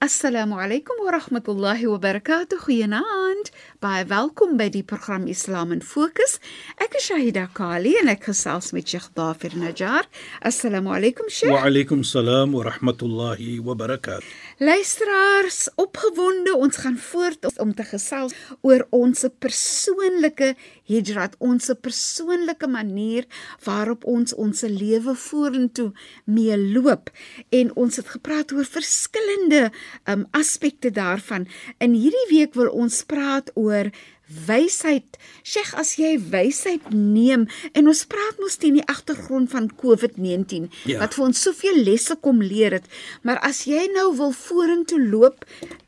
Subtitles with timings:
[0.00, 2.54] Assalamu alaykum wa rahmatullahi wa barakatuh.
[2.62, 3.50] Goeienaand.
[3.82, 6.38] Baie welkom by die program Islam in Fokus.
[6.78, 10.06] Ek is Shahida Kali en ek gesels met Sheikh Dafir Najjar.
[10.38, 11.50] Assalamu alaykum Sheikh.
[11.50, 14.22] Wa alaykum salaam wa rahmatullahi wa barakatuh.
[14.58, 18.32] Luisteraars, opgewonde, ons gaan voort om te gesels
[18.66, 20.48] oor ons persoonlike
[20.90, 23.28] hijrat, ons persoonlike manier
[23.62, 25.92] waarop ons ons lewe vorentoe
[26.26, 27.12] mee loop.
[27.54, 29.68] En ons het gepraat oor verskillende
[30.10, 31.46] um aspekte daarvan.
[31.78, 33.92] In hierdie week wil ons praat oor
[34.28, 35.16] wysheid.
[35.42, 41.00] Sheikh, as jy wysheid neem en ons praat mos teen die agtergrond van COVID-19 Ja.
[41.00, 42.86] wat vir ons soveel lesse kom leer het,
[43.22, 45.44] maar as jy nou wil vorentoe loop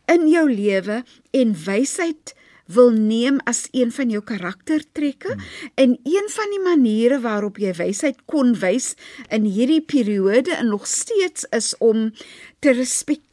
[0.08, 2.34] in jou lewe en wysheid
[2.70, 5.70] wil neem as een van jou karaktertrekke hmm.
[5.74, 8.94] en een van die maniere waarop jy wysheid kon wys
[9.28, 12.10] in hierdie periode en nog steeds is om
[12.60, 13.29] te respekteer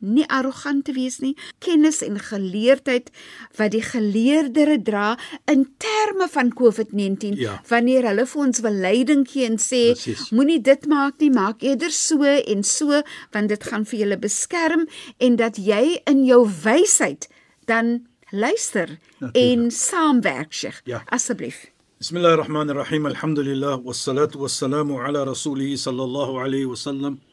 [0.00, 1.34] nie arrogant te wees nie.
[1.58, 3.10] Kennis en geleerdheid
[3.58, 5.16] wat die geleerdere dra
[5.50, 7.60] in terme van COVID-19 Ja.
[7.68, 9.94] wanneer hulle vir ons wil leiding gee en sê
[10.30, 14.86] moenie dit maak nie maak eerder so en so want dit gaan vir julle beskerm
[15.18, 17.28] en dat jy in jou wysheid
[17.66, 18.98] dan luister
[19.34, 20.80] en saamwerk Sheikh.
[20.84, 21.02] Ja.
[21.10, 21.66] asseblief.
[21.98, 23.06] Bismillahir Rahmanir Rahim.
[23.06, 23.78] Alhamdulillah.
[23.84, 27.29] Wassalatu wassalamu ala rasulih sallallahu alayhi wasallam wa ala alihi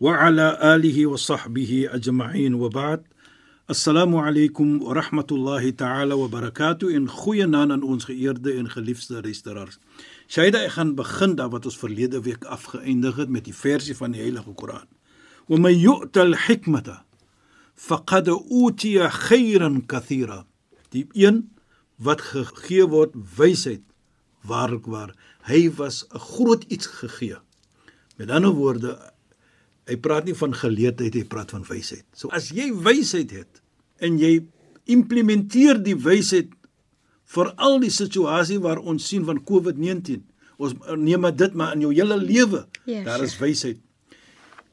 [0.00, 3.02] wa sahbihi ajma'in wa ba'd.
[3.68, 9.20] Assalamu alaykum wa rahmatullahi ta'ala wa barakatuh in goeie naam aan ons geëerde en geliefde
[9.20, 9.80] luisteraars.
[10.30, 14.14] Shaida, ek gaan begin daar wat ons verlede week afgeëindig het met die versie van
[14.14, 14.86] die Heilige Koran.
[15.50, 17.02] Wa may yu'tal hikmata
[17.74, 20.44] faqad utiya khairan kathira.
[20.94, 21.50] Die een
[21.98, 23.82] wat gegee word wysheid
[24.46, 25.10] waarlik waar
[25.50, 27.42] hy was 'n groot iets gegee.
[28.16, 29.17] Met ander woorde
[29.88, 32.04] hy praat nie van geleerdheid, hy praat van wysheid.
[32.12, 33.62] So as jy wysheid het
[34.04, 34.42] en jy
[34.88, 36.52] implementeer die wysheid
[37.34, 40.22] vir al die situasie waar ons sien van COVID-19.
[40.58, 42.64] Ons neem maar dit maar in jou hele lewe.
[42.88, 43.80] Ja, daar is wysheid.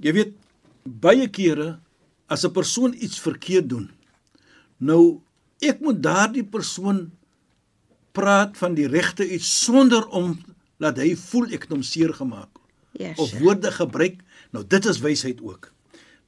[0.04, 0.34] Jy weet
[0.84, 1.80] baie kere
[2.28, 3.92] as 'n persoon iets verkeerd doen.
[4.78, 5.22] Nou
[5.62, 7.12] ek moet daardie persoon
[8.12, 10.40] praat van die regte iets sonder om
[10.78, 12.50] laat hy voel ek het hom seer gemaak
[12.92, 14.22] ja of woorde gebruik.
[14.52, 15.72] Nou dit is wysheid ook.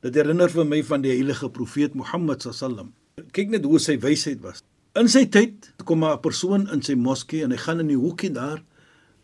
[0.05, 2.94] Dit herinner vir my van die heilige profeet Mohammed sallam.
[3.33, 4.63] Kyk net hoe sy wysheid was.
[4.97, 8.31] In sy tyd kom 'n persoon in sy moskee en hy gaan in die hoekie
[8.31, 8.63] daar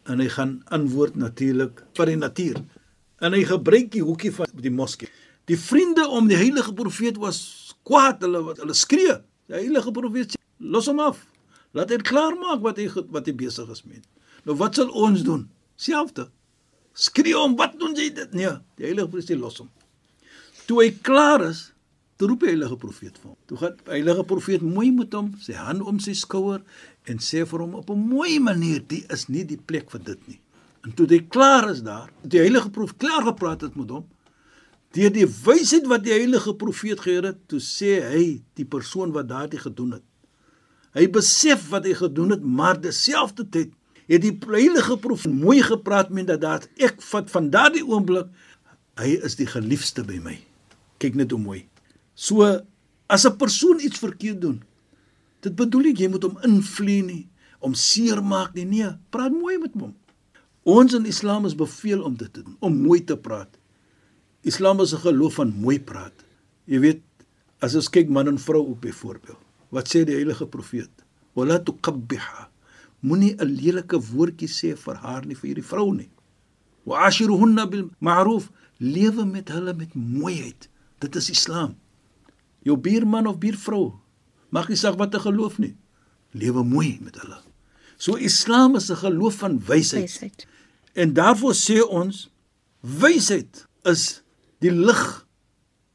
[0.05, 2.63] en hy gaan antwoord natuurlik vir die natuur.
[3.21, 5.09] En hy gebruik die hoekie van die moskee.
[5.45, 9.17] Die vriende om die heilige profeet was kwaad, hulle wat hulle skree.
[9.47, 11.25] Die heilige profeet sê, los hom af.
[11.73, 14.03] Laat hy klaar maak wat hy wat hy besig is met.
[14.45, 15.49] Nou wat sal ons doen?
[15.75, 16.29] Selfde.
[16.93, 18.33] Skree hom, wat doen jy dit?
[18.37, 19.69] Nee, die heilige profeet sê los hom.
[20.67, 21.71] Toe hy klaar is,
[22.21, 23.37] toe roep die heilige profeet vir hom.
[23.49, 26.61] Toe gaan die heilige profeet mooi met hom, sy hand om sy skouer
[27.09, 30.27] en sê vir hom op 'n mooi manier, "Die is nie die plek vir dit
[30.27, 30.39] nie."
[30.83, 34.05] En toe hy klaar is daar, die heilige profeet klaar gepraat het met hom,
[34.91, 39.27] deur die wysheid wat die heilige profeet gee het, toe sê hy die persoon wat
[39.27, 40.03] daardie gedoen het.
[40.93, 43.71] Hy besef wat hy gedoen het, maar terselfdertyd
[44.13, 48.29] het die heilige profeet mooi gepraat met dat daar ek vat van daardie oomblik
[49.01, 50.35] hy is die geliefde by my.
[51.01, 51.63] Kyk net hoe mooi.
[52.13, 52.45] So
[53.09, 54.63] as 'n persoon iets verkeerd doen,
[55.41, 57.27] dit bedoel ek jy moet hom invlie nie,
[57.59, 58.65] om seermaak nie.
[58.65, 59.95] Nee, praat mooi met hom.
[60.63, 63.49] Ons in Islam is beveel om dit te doen, om mooi te praat.
[64.41, 66.13] Islam is 'n geloof van mooi praat.
[66.65, 67.01] Jy weet,
[67.59, 69.39] as ons kyk man en vrou ook byvoorbeeld.
[69.69, 70.91] Wat sê die heilige profeet?
[71.33, 72.49] Wala tuqabbiha.
[73.03, 76.09] Moenie 'n lelike woordjie sê vir haar nie vir hierdie vrou nie.
[76.85, 78.49] Wa ashiruhunna bil ma'ruf.
[78.79, 80.69] Lewe met hulle met mooiheid.
[80.99, 81.75] Dit is Islam.
[82.63, 83.93] Jou buurman of buurvrou,
[84.49, 85.75] mag nie saak wat 'n geloof nie.
[86.31, 87.39] Lewe mooi met hulle.
[87.97, 90.09] So Islam is 'n geloof van wysheid.
[90.09, 90.47] wysheid
[90.93, 92.29] En daarvoor sê ons
[92.79, 94.21] wysheid is
[94.61, 95.27] die lig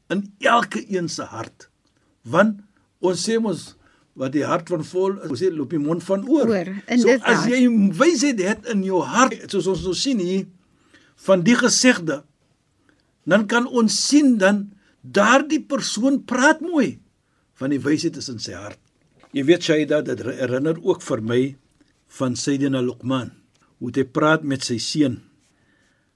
[0.09, 1.69] in elke een se hart.
[2.21, 2.59] Want
[2.99, 3.75] ons sê mos
[4.19, 6.49] wat die hart van vol is, sê loop die mond van oor.
[6.51, 7.61] Oor, so as jy
[7.95, 10.47] wysheid het in jou hart, soos ons nou sien hier
[11.23, 12.21] van die gesegde,
[13.29, 14.65] dan kan ons sien dan
[15.03, 16.97] daardie persoon praat mooi
[17.59, 18.79] van die wysheid is in sy hart.
[19.35, 21.41] Jy weet Shaida, dit herinner ook vir my
[22.19, 23.31] van Sayyidina Luqman,
[23.79, 25.19] hoe hy praat met sy seun.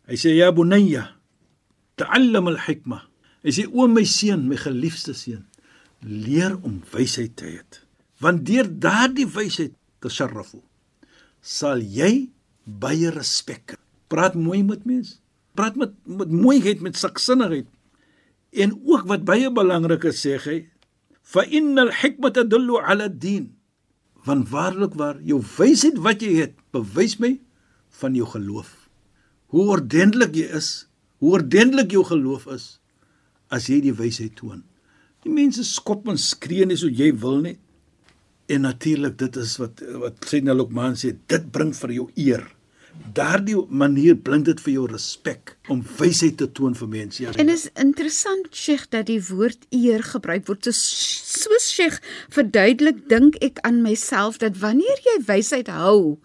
[0.10, 1.06] Hy sê ja bunayya,
[2.02, 3.04] ta'allam al-hikma.
[3.46, 5.46] Hy sê o my seun, my geliefde seun,
[6.04, 7.83] leer om wysheid te hê.
[8.24, 9.74] Want deur daardie wysheid
[10.04, 10.62] te sharrafu,
[11.44, 12.30] sal jy
[12.64, 13.76] baie respek.
[14.12, 15.20] Praat mooi met mense.
[15.58, 17.68] Praat met met mooiheid, met saksinnigheid.
[18.54, 20.60] En ook wat baie belangrik is sê hy,
[21.22, 23.52] fa innal hikmata tadullu ala ad-din.
[24.24, 27.36] Want waarlik waar jou wysheid wat jy het, bewys my
[28.00, 28.70] van jou geloof.
[29.52, 30.88] Hoe ordentlik jy is,
[31.20, 32.78] hoe ordentlik jou geloof is
[33.54, 34.64] as jy die wysheid toon.
[35.24, 37.58] Die mense skop en skree nie so jy wil nie.
[38.46, 42.44] En natuurlik dit is wat wat Sayyidina Luqman sê, dit bring vir jou eer.
[43.14, 47.24] Daardie manier bring dit vir jou respek om wysheid te toon vir mense.
[47.24, 50.68] Ja, En is interessant Sheikh dat die woord eer gebruik word.
[50.68, 51.98] So soos Sheikh
[52.36, 56.20] verduidelik, dink ek aan myself dat wanneer jy wysheid hou,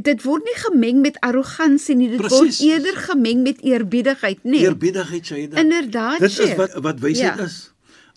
[0.00, 2.38] dit word nie gemeng met arrogansie nie, dit Precies.
[2.40, 4.50] word eerder gemeng met eerbiedigheid, nê?
[4.56, 4.64] Nee.
[4.70, 5.60] Eerbiedigheid Shaida.
[5.60, 6.56] Inderdaad, Dit is Sheikh.
[6.56, 7.44] wat wat wysheid Ja.
[7.44, 7.72] is.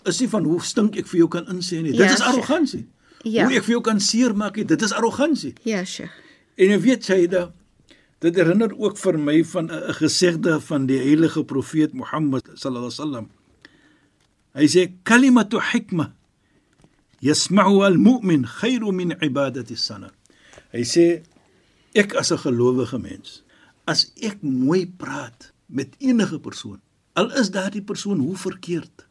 [0.06, 1.90] Is nie van hoe stink ek vir jou kan insê nie.
[1.92, 2.86] Dit Ja, is Sheikh.
[3.22, 3.46] Ja.
[3.46, 5.54] Hoe ek vir jou kan seermaak, dit is arrogansie.
[5.66, 6.12] Ja, Sheikh.
[6.58, 7.52] En jy weet Shaida,
[8.22, 12.90] dit herinner ook vir my van 'n 'n gesegde van die heilige profeet Mohammed sallallahu
[12.90, 13.26] alaihi wasallam.
[14.54, 16.14] Hy sê kalimatu hikma
[17.20, 20.10] yasma'u al-mu'min khairu min ibadati sana.
[20.72, 21.22] Hy sê
[21.94, 23.42] ek as 'n gelowige mens,
[23.86, 26.80] as ek mooi praat met enige persoon,
[27.14, 29.06] al is daardie persoon hoe verkeerd,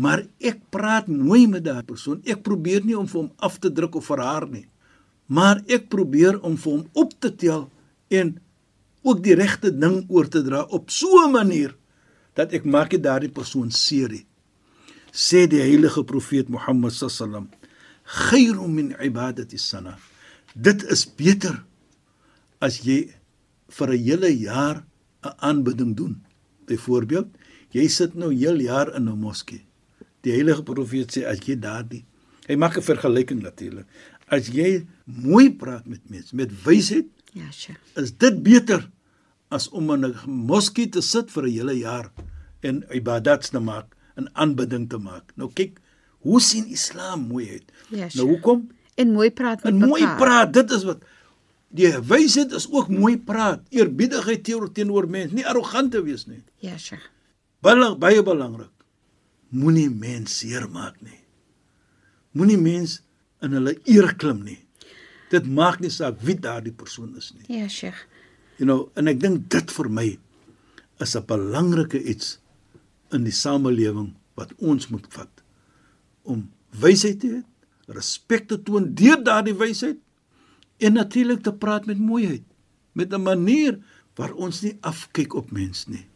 [0.00, 2.22] maar ek praat mooi met daardie persoon.
[2.24, 4.64] Ek probeer nie om vir hom af te druk of vir haar nie,
[5.28, 7.66] maar ek probeer om vir hom op te tel
[8.08, 8.38] en
[9.04, 11.76] ook die regte ding oor te dra op so 'n manier
[12.34, 14.26] dat ek maak nie daardie persoon seer nie.
[15.12, 17.50] Sê die heilige profeet Mohammed sallam,
[18.04, 19.98] "Khairu min ibadati sana."
[20.54, 21.64] Dit is beter
[22.60, 23.12] as jy
[23.68, 24.84] vir 'n hele jaar
[25.24, 26.22] 'n aanbidding doen.
[26.66, 27.28] Byvoorbeeld,
[27.70, 29.69] jy sit nou heel jaar in 'n moskee.
[30.22, 32.04] Die heilige profeet sê as jy daardie
[32.48, 33.86] hy maak 'n vergelyking natuurlik.
[34.28, 37.78] As jy mooi praat met mense met wysheid, Ja, Sheikh.
[37.96, 38.88] is dit beter
[39.50, 42.12] as om in 'n moskee te sit vir 'n hele jaar
[42.62, 45.32] en ibadats te maak en aanbidding te maak.
[45.36, 45.78] Nou kyk,
[46.20, 47.72] hoe sien Islam mooi uit?
[47.90, 48.26] Ja, nou Sheikh.
[48.28, 48.68] hoekom?
[48.96, 50.16] En mooi praat met En mooi mekaar.
[50.16, 51.02] praat, dit is wat
[51.68, 56.42] die wysheid is ook mooi praat, eerbiedigheid teenoor teenoor mense, nie arrogant te wees nie.
[56.58, 57.08] Ja, Sheikh.
[57.60, 58.68] Baie baie belangrik.
[59.50, 61.18] Moenie mens seermaak nie.
[62.32, 63.00] Moenie mens
[63.42, 64.60] in hulle eer klim nie.
[65.30, 67.46] Dit maak nie saak wie daardie persoon is nie.
[67.60, 68.06] Ja, Sheikh.
[68.58, 70.08] You know, en ek dink dit vir my
[71.00, 72.38] is 'n belangrike iets
[73.12, 75.42] in die samelewing wat ons moet vat
[76.22, 77.42] om wysheid te hê,
[77.88, 79.98] respek te toon deur daardie wysheid
[80.78, 82.44] en natuurlik te praat met mooiheid,
[82.92, 83.80] met 'n manier
[84.16, 86.06] waar ons nie afkyk op mens nie.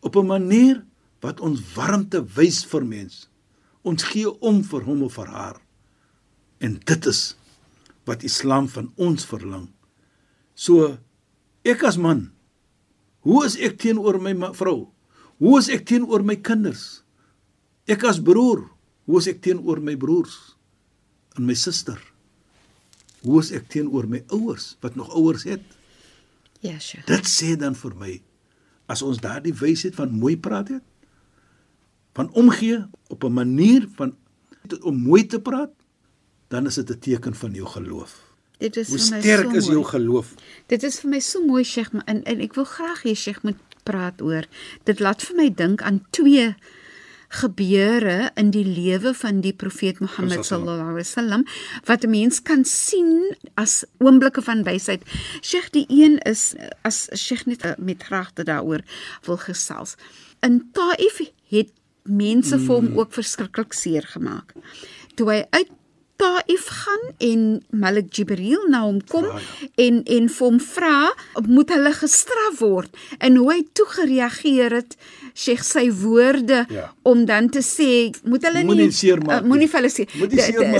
[0.00, 0.84] Op 'n manier
[1.22, 3.26] wat ons warmte wys vir mens.
[3.86, 5.58] Ons gee om vir hom of vir haar.
[6.62, 7.22] En dit is
[8.06, 9.68] wat Islam van ons verlang.
[10.54, 10.96] So
[11.66, 12.30] ek as man,
[13.26, 14.90] hoe is ek teenoor my vrou?
[15.42, 17.02] Hoe is ek teenoor my kinders?
[17.90, 18.66] Ek as broer,
[19.06, 20.54] hoe is ek teenoor my broers
[21.38, 21.98] en my suster?
[23.22, 25.62] Hoe is ek teenoor my ouers wat nog ouers het?
[26.62, 27.06] Ja, Sheikh.
[27.10, 28.12] Dit sê dan vir my
[28.90, 30.86] as ons daardie wysheid van mooi praat het,
[32.14, 34.16] van omgee op 'n manier van
[34.80, 35.70] om mooi te praat,
[36.48, 38.32] dan is dit 'n teken van jou geloof.
[38.58, 40.34] Dit is Hoe vir my sterk so is jou geloof?
[40.66, 43.42] Dit is vir my so mooi Sheikh maar- en, en ek wil graag hê Sheikh
[43.42, 44.46] moet praat oor.
[44.84, 46.54] Dit laat vir my dink aan twee
[47.32, 51.44] gebeure in die lewe van die profeet Mohammed sallallahu alaihi wasallam
[51.88, 55.02] wat 'n mens kan sien as oomblikke van wysheid.
[55.40, 58.80] Sheikh die een is as Sheikh net uh, met graagte daaroor
[59.24, 59.96] wil gesels.
[60.40, 61.72] In Taif het
[62.04, 64.54] mense vir hom ook verskriklik seer gemaak.
[65.16, 65.70] Toe hy uit
[66.22, 67.40] Taif gaan en
[67.82, 69.66] Malik Jibril na hom kom Ah, ja.
[69.86, 71.10] en en vir hom vra
[71.48, 74.94] moet hulle gestraf word en hoe hy toe gereageer het
[75.34, 76.92] Sheikh sy woorde Ja.
[77.08, 79.68] om dan te sê moet hulle nie uh, moenie nie.
[79.72, 80.06] vir hulle sê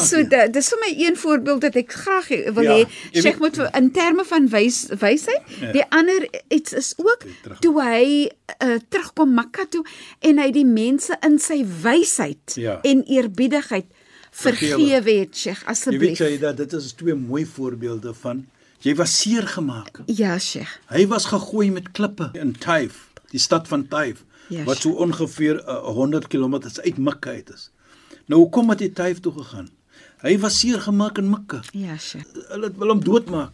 [0.00, 0.22] so
[0.52, 2.86] dis vir my een voorbeeld dat ek graag wil Ja, hê
[3.22, 5.72] Sheikh moet in terme van wys wysheid Ja.
[5.72, 7.26] die ander iets is ook
[7.60, 8.28] toe hy
[8.62, 9.82] uh, terugkom Makka toe
[10.20, 12.78] en hy die mense in sy wysheid Ja.
[12.82, 13.86] en eerbiedigheid
[14.32, 16.18] vergewe het, Sheikh, Jy weet asseblief.
[16.18, 18.44] jy dat dit is twee mooi voorbeelde van
[18.82, 20.00] jy was seer gemaak.
[20.06, 20.72] Ja, Sheikh.
[20.90, 25.62] Hy was gegooi met klippe in Taif, die stad van Taif, Ja, wat so ongeveer
[25.68, 27.70] uh, 100 km uit Mekka uit is.
[28.26, 29.68] Nou hoekom het hy Taif toe gegaan?
[30.22, 31.62] Hy was seer gemaak in Mekka.
[31.72, 32.26] Ja, Sheikh.
[32.50, 33.52] Hulle wil hom doodmaak.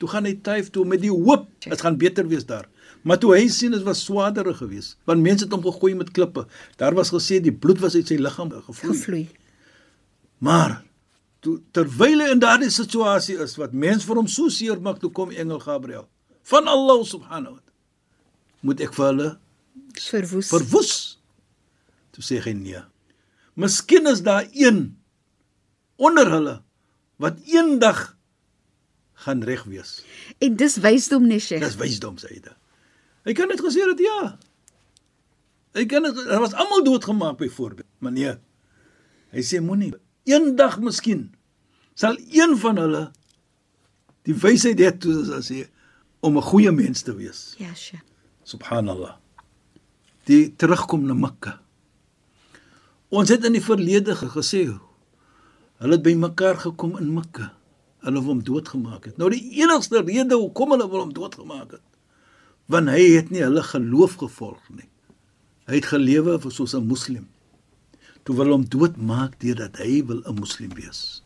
[0.00, 2.66] Toe gaan hy Taif toe met die hoop dit gaan beter wees daar.
[3.02, 6.46] Maar toe hy sien dit was swaarder geweest, want mense het hom gegooi met klippe.
[6.76, 8.96] Daar was gesê die bloed was uit sy liggaam gevloei.
[8.96, 9.28] Gevloei.
[10.40, 10.80] Maar
[11.44, 15.12] toe terwyl hy in daardie situasie is wat mens vir hom so seer maak, toe
[15.12, 16.08] kom engel Gabriël
[16.50, 17.76] van Allah subhanahu wa ta'ala.
[18.66, 19.28] Moet ek vir hulle
[20.00, 20.48] Verwoes.
[20.50, 20.94] verwoes?
[22.16, 22.80] Toe sê hy nee.
[23.60, 24.96] Miskien is daar een
[26.00, 26.56] onder hulle
[27.20, 28.16] wat eendag
[29.20, 30.00] gaan reg wees.
[30.40, 31.64] En dis wysdom, nee, Sheikh.
[31.64, 32.54] Dis wysdom sê hy.
[33.28, 34.20] Hy kan dit gesê het ja.
[35.76, 37.88] Hy kan dit hulle was almal doodgemaak byvoorbeeld.
[38.00, 38.32] Maar nee.
[39.36, 39.92] Hy sê moenie
[40.30, 41.30] eendag miskien
[41.94, 43.02] sal een van hulle
[44.28, 45.64] die wysheid hê toe as hy
[46.22, 47.54] om 'n goeie mens te wees.
[47.58, 48.02] Ja, Sheikh.
[48.44, 49.14] Subhanallah.
[50.24, 51.60] Die terugkom na Mekka.
[53.08, 54.78] Ons het in die verlede ge- gesê
[55.80, 57.52] hulle het bymekaar gekom in Mekka.
[58.04, 59.16] Hulle wou hom doodgemaak het.
[59.18, 61.82] Nou die enigste rede hoekom hulle wil hom doodgemaak het,
[62.66, 64.88] want hy het nie hulle geloof gevolg nie.
[65.66, 67.28] Hy het gelewe soos 'n moslim.
[68.30, 71.24] Toe wil hom doodmaak deurdat hy wil 'n moslim wees.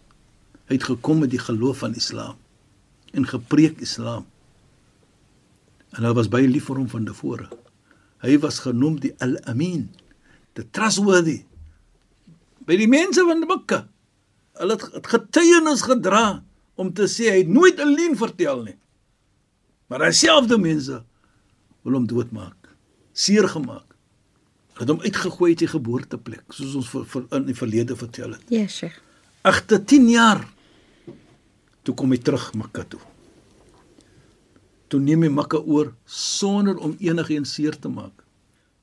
[0.73, 2.39] Hy het gekom met die geloof van Islam
[3.13, 4.25] en gepreek Islam.
[5.93, 7.51] En hulle was baie lief vir hom van tevore.
[8.25, 9.91] Hy was genoem die Al-Amin,
[10.55, 11.45] the trustworthy.
[12.65, 13.85] By die mense van Mekka.
[14.57, 16.43] Hulle het het getuienis gedra
[16.75, 18.79] om te sê hy het nooit 'n leuen vertel nie.
[19.93, 21.05] Maar dieselfde mense
[21.83, 22.57] wil hom doodmaak,
[23.13, 23.94] seer gemaak.
[24.79, 28.43] Het hom uitgegooi uit sy geboorteplek, soos ons vir, vir, in die verlede vertel het.
[28.51, 28.97] Ja, Sheikh.
[29.47, 30.41] Agter 10 jaar
[31.85, 33.01] toe kom hy terug Mekka toe.
[34.89, 38.25] Toe neem hy Mekka oor sonder om enigiets seer te maak.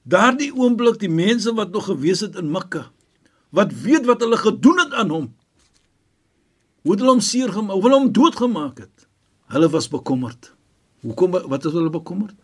[0.07, 2.88] Daardie oomblik die mense wat nog gewees het in Mekka,
[3.51, 5.27] wat weet wat hulle gedoen het aan hom.
[6.81, 9.07] Hoe het hulle hom seer gemaak, hoe hulle hom doodgemaak het.
[9.51, 10.53] Hulle was bekommerd.
[11.01, 12.38] Hoekom wat is hulle bekommerd?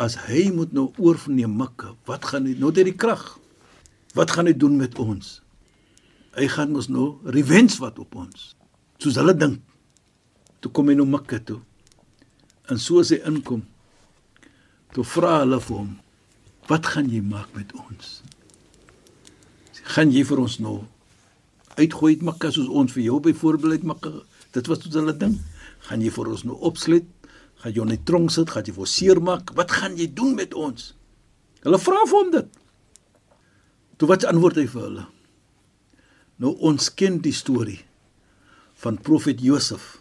[0.00, 3.20] As hy moet nou oorneem Mekka, wat gaan hy nou hy die krag?
[4.16, 5.40] Wat gaan hy doen met ons?
[6.38, 8.54] Hy gaan mos nou revenge wat op ons.
[9.02, 9.60] Soos hulle dink.
[10.64, 11.58] Toe kom hy nou Mekka toe.
[12.72, 13.66] En so as hy inkom,
[14.96, 15.92] toe vra hulle vir hom,
[16.68, 18.22] "Wat gaan jy maak met ons?"
[19.74, 20.84] Sê, "Gaan jy vir ons nou
[21.76, 24.12] uitgooi uit Mekka soos ons vir jou byvoorbeeld Mekka?"
[24.52, 25.40] Dit was wat hulle dink.
[25.80, 27.04] "Gaan jy vir ons nou opsluit?
[27.60, 28.50] Gaan jy in die tronk sit?
[28.50, 29.52] Gaan jy vir ons seermaak?
[29.54, 30.94] Wat gaan jy doen met ons?"
[31.60, 32.60] Hulle vra vir hom dit.
[34.00, 35.06] Toe wat antwoord hy vir hulle?
[36.40, 37.82] Nou ons ken die storie
[38.80, 39.98] van profet Josef.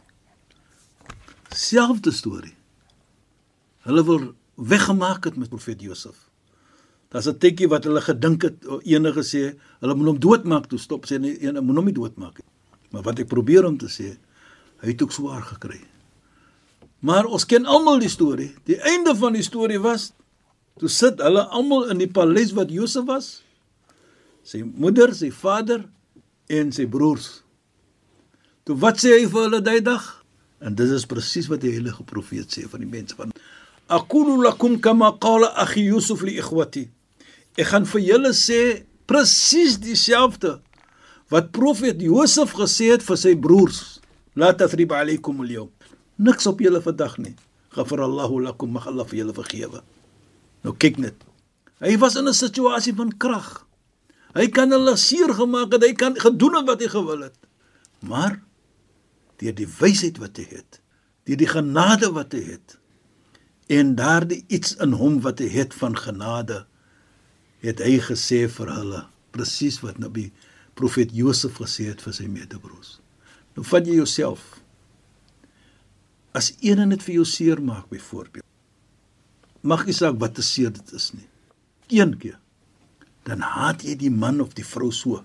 [1.51, 2.55] Selfde storie.
[3.83, 4.23] Hulle wil
[4.55, 6.29] weggemaak het met profet Josef.
[7.09, 11.05] Daar's 'n tikkie wat hulle gedink het enige sê, hulle moet hom doodmaak, toe stop
[11.05, 12.51] sê nee, een moet hom nie doodmaak nie.
[12.91, 14.17] Maar wat ek probeer om te sê,
[14.81, 15.81] hy het ook swaar gekry.
[16.99, 18.51] Maar ons ken almal die storie.
[18.67, 20.11] Die einde van die storie was
[20.79, 23.29] toe sit hulle almal in die paleis wat Josef was.
[24.47, 25.83] Sy moeder, sy vader
[26.47, 27.41] en sy broers.
[28.67, 30.05] Toe wat sê hy vir hulle daai dag?
[30.63, 33.35] En dit is presies wat die heilige profeet sê van die mense van
[33.89, 36.85] Aqulu lakum kama qala akhi Yusuf li ikhwati.
[37.57, 38.59] Ek gaan vir julle sê
[39.09, 40.59] presies dieselfde
[41.33, 43.79] wat profeet Josef gesê het vir sy broers.
[44.37, 45.71] La tathrib alaykum al-yawm.
[46.19, 47.35] Niks op julle vandag nie.
[47.71, 49.81] Ghafar Allahu lakum, mag Allah vir julle vergewe.
[50.65, 51.23] Nou kyk net.
[51.79, 53.65] Hy was in 'n situasie van krag.
[54.35, 57.37] Hy kan hulle seer gemaak het, hy kan gedoen het wat hy gewil het.
[57.99, 58.41] Maar
[59.37, 60.81] deur die wysheid wat hy het,
[61.23, 62.77] deur die genade wat hy het
[63.69, 66.65] en daardie iets in hom wat hy het van genade,
[67.61, 70.31] het hy gesê vir hulle presies wat Nabi
[70.73, 72.97] profeet Josef gesê het vir sy medebroers.
[73.53, 74.59] Nou vat jy jouself
[76.31, 78.45] as een net vir jou seer maak byvoorbeeld.
[79.61, 81.27] Mag nie saak wat 'n seer dit is nie.
[81.87, 82.39] Een keer
[83.29, 85.23] dan haat jy die man of die vrou so.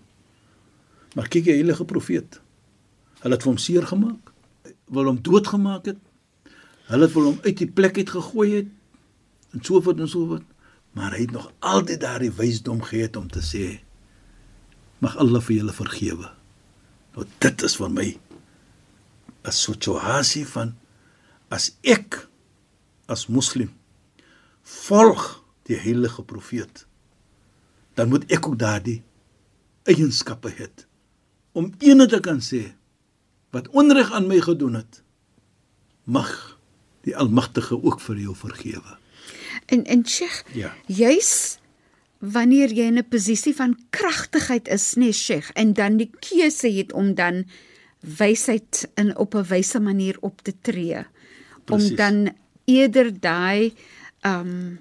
[1.15, 2.41] Maar kyk die heilige profeet.
[3.23, 4.33] Hulle het hom seer gemaak,
[4.93, 6.01] wil hom doodgemaak het.
[6.91, 8.69] Hulle wil hom uit die plek uit gegooi het
[9.55, 10.45] en so voort en so voort.
[10.95, 13.81] Maar hy het nog altyd daardie wysdom gehad om te sê:
[15.03, 16.31] Mag Allah vir julle vergewe.
[17.15, 18.09] Nou dit is vir my
[19.45, 20.75] 'n situasie van
[21.49, 22.29] as ek
[23.07, 23.73] as moslim
[24.63, 26.87] volg die heilige profeet
[27.95, 29.03] dan moet ek ook daardie
[29.85, 30.69] eienskappe hê
[31.55, 32.73] om ene te kan sê
[33.55, 35.03] wat onreg aan my gedoen het,
[36.05, 36.31] mag
[37.07, 38.97] die Almagtige ook vir jou vergewe.
[39.71, 40.75] En en Sheikh, Ja.
[40.87, 41.59] jy's
[42.19, 46.93] wanneer jy in 'n posisie van kragtigheid is, nee Sheikh, en dan die keuse het
[46.93, 47.45] om dan
[48.01, 51.07] wysheid in op 'n wyse manier op te tree.
[51.65, 51.91] Presies.
[51.91, 53.73] Om dan eerder daai
[54.25, 54.79] um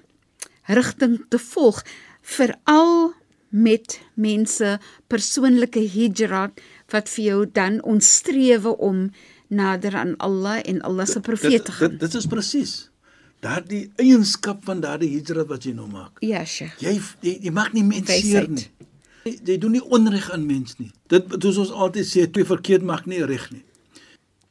[0.66, 1.82] rigting te volg
[2.24, 3.12] veral
[3.48, 6.48] met mense persoonlike hijra
[6.90, 9.10] wat vir jou dan ons strewe om
[9.48, 11.90] nader aan Allah en Allah se profeet te Dit, gaan.
[11.90, 12.72] dit, dit is presies
[13.44, 16.16] daardie eienskap van daardie hijra wat jy nou maak.
[16.24, 16.78] Ja, Sheikh.
[16.80, 18.24] Jy jy, jy maak nie mens Wysheid.
[18.24, 18.88] seer nie.
[19.28, 20.88] Jy, jy doen nie onreg aan mens nie.
[21.12, 23.60] Dit soos ons altyd sê, twee verkeerd maak nie reg nie.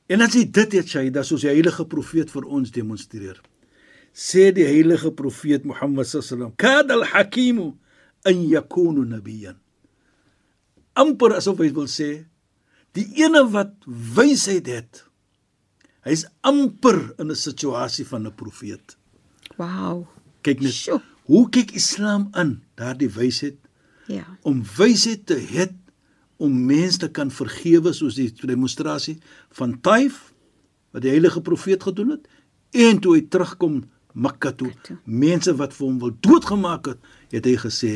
[0.09, 3.41] En as jy dit het Shaida soos die heilige profeet vir ons demonstreer.
[4.13, 7.73] Sê die heilige profeet Mohammed sallam, "Kad al-hakim
[8.25, 9.55] an yakunu nabiyyan."
[10.97, 12.09] amper asof hy wil sê
[12.97, 15.03] die ene wat wysheid het
[16.05, 18.97] hy's amper in 'n situasie van 'n profeet
[19.57, 20.07] Wow.
[20.43, 21.01] kyk net Sjoe.
[21.25, 23.57] hoe kyk islam aan daardie wysheid
[24.07, 24.25] Ja.
[24.43, 25.73] om wysheid te het
[26.37, 29.17] om mense te kan vergewe soos die demonstrasie
[29.57, 30.33] van Taif
[30.93, 32.29] wat die heilige profeet gedoen het
[32.71, 34.69] en toe hy terugkom Mekka toe.
[35.09, 36.99] Mense wat vir hom wil doodgemaak het
[37.33, 37.93] het hy gesê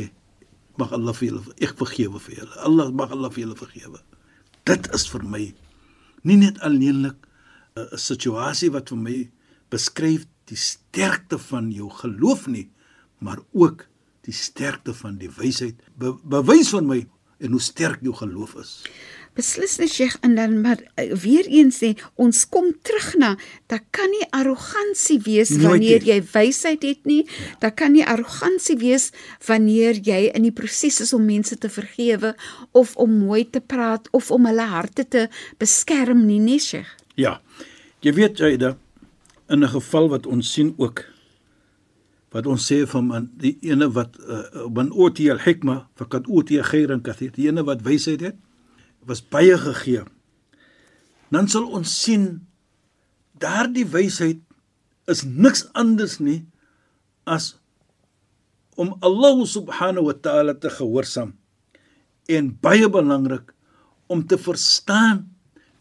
[0.82, 2.56] mag Allah vir julle ek vergewe vir julle.
[2.66, 4.02] Allah mag Allah vir julle vergewe.
[4.66, 5.44] Dit is vir my
[6.24, 7.18] nie net alleenlik
[7.78, 9.18] 'n 'n situasie wat vir my
[9.70, 12.70] beskryf die sterkte van jou geloof nie
[13.20, 13.88] maar ook
[14.22, 15.76] die sterkte van die wysheid.
[15.96, 17.08] Be, bewys van my
[17.40, 18.82] en hoe sterk jou geloof is
[19.38, 23.36] Beslis nie Sheikh en dan maar uh, weer eens sê ons kom terug na
[23.70, 26.10] dat kan nie arrogansie wees wanneer nie.
[26.10, 27.22] jy wysheid het nie.
[27.62, 29.12] Dat kan nie arrogansie wees
[29.46, 32.34] wanneer jy in die proses is om mense te vergewe
[32.74, 35.28] of om mooi te praat of om hulle harte te
[35.62, 36.90] beskerm nie, nee Sheikh.
[37.14, 37.38] Ja.
[38.02, 38.74] Jy weet Jaida,
[39.50, 41.06] in 'n geval wat ons sien ook
[42.36, 46.60] wat ons sê van man, die ene wat uh, man ooti al hikma faqad ooti
[46.64, 48.38] khairan kathir, die ene wat wysheid het,
[49.08, 50.04] was baie gegee.
[51.32, 52.28] Dan sal ons sien
[53.40, 54.42] daardie wysheid
[55.08, 56.42] is niks anders nie
[57.28, 57.56] as
[58.78, 61.32] om Allah subhanahu wa ta'ala te gehoorsaam
[62.28, 63.54] en baie belangrik
[64.12, 65.26] om te verstaan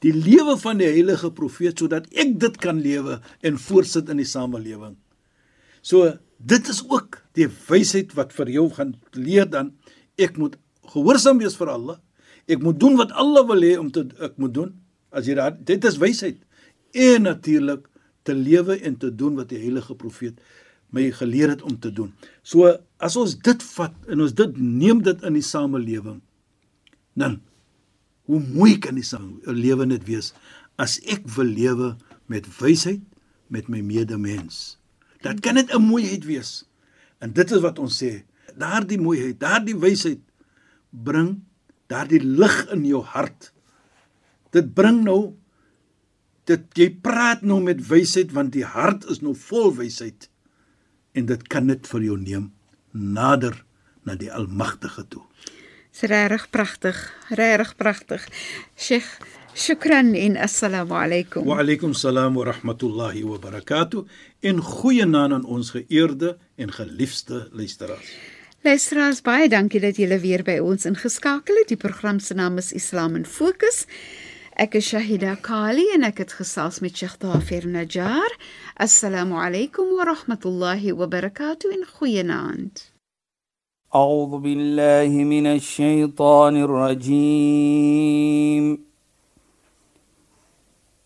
[0.05, 4.29] die lewe van die heilige profeet sodat ek dit kan lewe en voortsit in die
[4.29, 4.95] samelewing.
[5.83, 9.73] So dit is ook die wysheid wat vir jou gaan leer dan
[10.21, 10.57] ek moet
[10.93, 11.99] gehoorsaam wees vir Allah.
[12.47, 14.75] Ek moet doen wat Allah wil hê om te ek moet doen.
[15.11, 16.39] As jy daar dit is wysheid.
[16.95, 17.89] En natuurlik
[18.27, 20.39] te lewe en te doen wat die heilige profeet
[20.95, 22.13] my geleer het om te doen.
[22.43, 22.71] So
[23.03, 26.23] as ons dit vat en ons dit neem dit in die samelewing
[27.17, 27.41] dan
[28.27, 30.33] hoe mooi kan die sang lewe net wees
[30.81, 31.95] as ek wil lewe
[32.31, 33.03] met wysheid
[33.49, 34.77] met my medemens.
[35.23, 36.65] Dit kan net 'n mooiheid wees.
[37.19, 38.25] En dit is wat ons sê,
[38.57, 40.21] daardie mooiheid, daardie wysheid
[40.91, 41.43] bring
[41.87, 43.53] daardie lig in jou hart.
[44.51, 45.37] Dit bring nou
[46.47, 50.29] dit jy praat nou met wysheid want die hart is nou vol wysheid
[51.19, 52.53] en dit kan net vir jou neem
[52.93, 53.65] nader
[54.07, 55.25] na die Almagtige toe.
[55.91, 56.99] Dis regtig pragtig,
[57.33, 58.29] regtig pragtig.
[58.77, 59.09] Sheikh,
[59.56, 61.46] shukran en assalamu alaykum.
[61.46, 64.06] Wa alaykum salaam wa rahmatullahi wa barakatuh.
[64.42, 68.16] En goeie naam aan ons geëerde en geliefde luisteraars.
[68.62, 71.68] Luisteraars, baie dankie dat julle weer by ons ingeskakel het.
[71.74, 73.86] Die program se naam is Islam in Fokus.
[74.54, 78.32] Ek is Shahida Kali en ek het gesels met Sheikh Dafer Najjar.
[78.78, 82.92] Assalamu alaykum wa rahmatullahi wa barakatuh en goeienaand.
[83.96, 87.72] أعوذ بالله من الشيطان الرجيم